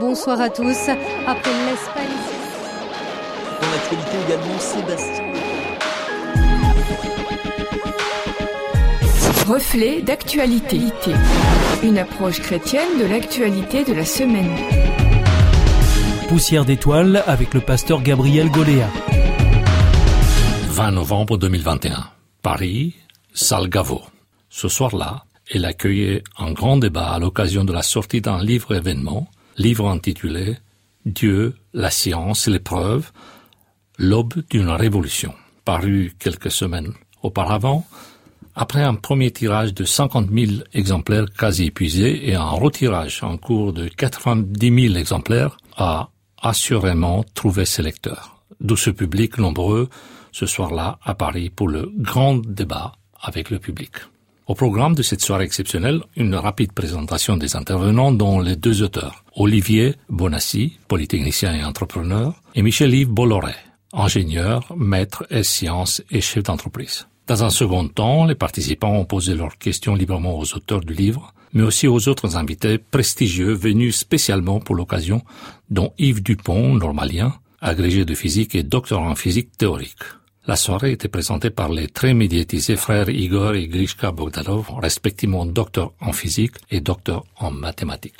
[0.00, 0.88] Bonsoir à tous.
[1.26, 2.06] Après l'Espagne.
[3.60, 5.24] Dans l'actualité également, Sébastien.
[9.48, 10.80] Reflet d'actualité.
[11.82, 14.54] Une approche chrétienne de l'actualité de la semaine.
[16.28, 18.88] Poussière d'étoiles avec le pasteur Gabriel Goléa.
[20.68, 22.08] 20 novembre 2021.
[22.42, 22.94] Paris,
[23.32, 24.02] salle Gaveau.
[24.48, 29.28] Ce soir-là, elle accueillait un grand débat à l'occasion de la sortie d'un livre événement,
[29.58, 30.56] livre intitulé
[31.04, 33.10] Dieu, la science et l'épreuve,
[33.98, 37.86] l'aube d'une révolution, paru quelques semaines auparavant,
[38.54, 43.72] après un premier tirage de 50 000 exemplaires quasi épuisés et un retirage en cours
[43.72, 48.42] de 90 000 exemplaires, a assurément trouvé ses lecteurs.
[48.60, 49.88] D'où ce public nombreux
[50.32, 53.92] ce soir-là à Paris pour le grand débat avec le public.
[54.48, 59.22] Au programme de cette soirée exceptionnelle, une rapide présentation des intervenants dont les deux auteurs,
[59.36, 63.52] Olivier Bonassi, polytechnicien et entrepreneur, et Michel-Yves Bolloré,
[63.92, 67.08] ingénieur, maître et sciences et chef d'entreprise.
[67.26, 71.34] Dans un second temps, les participants ont posé leurs questions librement aux auteurs du livre,
[71.52, 75.20] mais aussi aux autres invités prestigieux venus spécialement pour l'occasion,
[75.68, 80.04] dont Yves Dupont, normalien, agrégé de physique et docteur en physique théorique.
[80.48, 85.92] La soirée était présentée par les très médiatisés frères Igor et Grishka Bogdanov, respectivement docteur
[86.00, 88.14] en physique et docteur en mathématiques.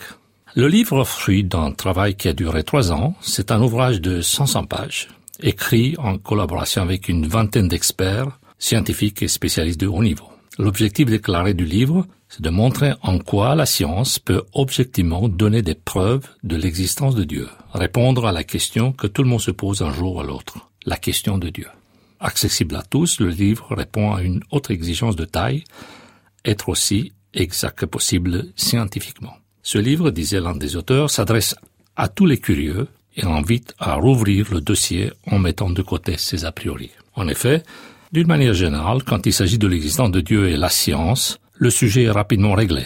[0.55, 4.67] Le livre, fruit d'un travail qui a duré trois ans, c'est un ouvrage de 500
[4.67, 5.09] pages,
[5.41, 10.29] écrit en collaboration avec une vingtaine d'experts, scientifiques et spécialistes de haut niveau.
[10.59, 15.75] L'objectif déclaré du livre, c'est de montrer en quoi la science peut objectivement donner des
[15.75, 19.81] preuves de l'existence de Dieu, répondre à la question que tout le monde se pose
[19.81, 21.69] un jour ou l'autre, la question de Dieu.
[22.21, 25.65] Accessible à tous, le livre répond à une autre exigence de taille,
[26.45, 29.35] être aussi exact que possible scientifiquement.
[29.63, 31.55] Ce livre, disait l'un des auteurs, s'adresse
[31.97, 36.45] à tous les curieux et invite à rouvrir le dossier en mettant de côté ses
[36.45, 36.91] a priori.
[37.15, 37.63] En effet,
[38.13, 42.05] d'une manière générale, quand il s'agit de l'existence de Dieu et la science, le sujet
[42.05, 42.85] est rapidement réglé.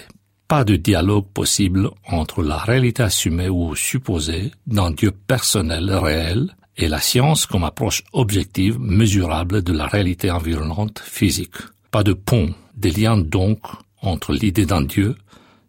[0.49, 6.89] Pas de dialogue possible entre la réalité assumée ou supposée d'un Dieu personnel réel et
[6.89, 11.57] la science comme approche objective, mesurable de la réalité environnante physique.
[11.91, 13.61] Pas de pont, des liens donc
[14.01, 15.17] entre l'idée d'un Dieu,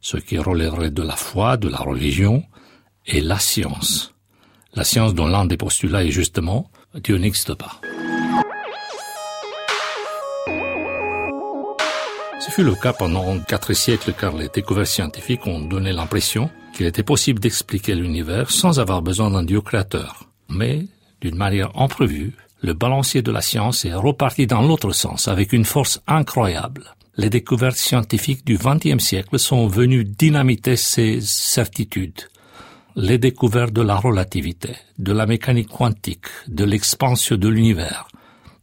[0.02, 2.44] ce qui relèverait de la foi, de la religion,
[3.06, 4.14] et la science.
[4.74, 7.82] La science dont l'un des postulats est justement Dieu n'existe pas.
[12.40, 16.86] Ce fut le cas pendant quatre siècles car les découvertes scientifiques ont donné l'impression qu'il
[16.86, 20.33] était possible d'expliquer l'univers sans avoir besoin d'un Dieu créateur.
[20.50, 20.86] Mais,
[21.22, 25.66] d'une manière imprévue, le balancier de la science est reparti dans l'autre sens avec une
[25.66, 26.96] force incroyable.
[27.18, 32.30] Les découvertes scientifiques du XXe siècle sont venues dynamiter ces certitudes.
[32.96, 38.08] Les découvertes de la relativité, de la mécanique quantique, de l'expansion de l'univers,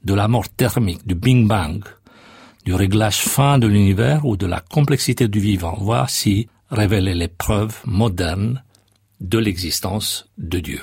[0.05, 1.85] de la mort thermique, du Big Bang,
[2.65, 5.77] du réglage fin de l'univers ou de la complexité du vivant.
[5.81, 8.63] Voici révéler les preuves modernes
[9.21, 10.81] de l'existence de Dieu.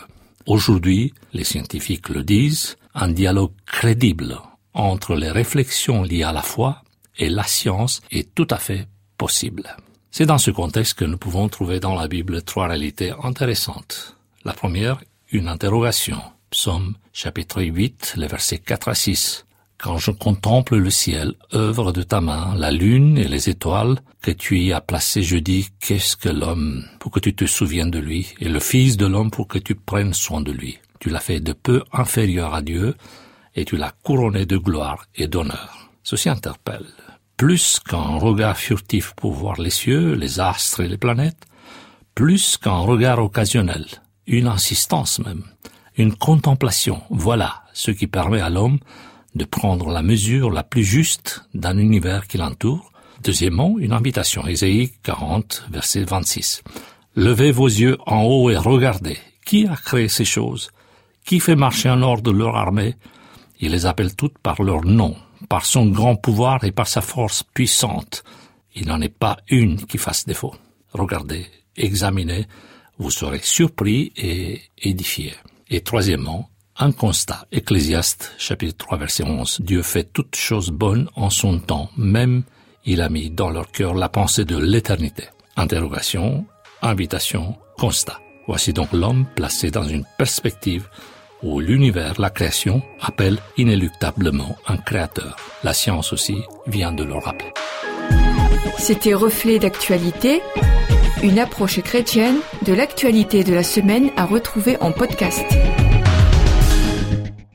[0.48, 4.40] Aujourd'hui, les scientifiques le disent, un dialogue crédible
[4.74, 6.84] entre les réflexions liées à la foi
[7.18, 8.88] et la science est tout à fait
[9.18, 9.76] possible.
[10.10, 14.16] C'est dans ce contexte que nous pouvons trouver dans la Bible trois réalités intéressantes.
[14.46, 16.22] La première, une interrogation.
[16.50, 19.47] Psaume chapitre 8, les versets 4 à 6.
[19.78, 24.32] Quand je contemple le ciel, œuvre de ta main, la lune et les étoiles que
[24.32, 28.00] tu y as placées, je dis, qu'est-ce que l'homme pour que tu te souviennes de
[28.00, 30.80] lui, et le Fils de l'homme pour que tu prennes soin de lui.
[31.00, 32.96] Tu l'as fait de peu inférieur à Dieu,
[33.54, 35.92] et tu l'as couronné de gloire et d'honneur.
[36.02, 36.88] Ceci interpelle.
[37.38, 41.46] Plus qu'un regard furtif pour voir les cieux, les astres et les planètes,
[42.16, 43.86] plus qu'un regard occasionnel,
[44.26, 45.44] une insistance même,
[45.98, 48.80] une contemplation, voilà ce qui permet à l'homme
[49.38, 52.92] de prendre la mesure la plus juste d'un univers qui l'entoure.
[53.24, 56.64] Deuxièmement, une invitation, Ésaïe 40, verset 26.
[57.16, 59.18] Levez vos yeux en haut et regardez.
[59.46, 60.72] Qui a créé ces choses?
[61.26, 62.96] Qui fait marcher en ordre leur armée?
[63.60, 65.16] Il les appelle toutes par leur nom,
[65.50, 68.24] par son grand pouvoir et par sa force puissante.
[68.76, 70.54] Il n'en est pas une qui fasse défaut.
[70.94, 71.46] Regardez,
[71.76, 72.46] examinez,
[72.98, 75.34] vous serez surpris et édifiés.
[75.70, 77.46] Et troisièmement, un constat.
[77.52, 79.62] Ecclésiaste, chapitre 3, verset 11.
[79.62, 82.44] Dieu fait toutes choses bonnes en son temps, même
[82.86, 85.26] il a mis dans leur cœur la pensée de l'éternité.
[85.56, 86.46] Interrogation,
[86.82, 88.20] invitation, constat.
[88.48, 90.88] Voici donc l'homme placé dans une perspective
[91.44, 95.36] où l'univers, la création, appelle inéluctablement un créateur.
[95.64, 97.52] La science aussi vient de le rappeler.
[98.78, 100.42] C'était Reflet d'actualité
[101.24, 105.46] une approche chrétienne de l'actualité de la semaine à retrouver en podcast.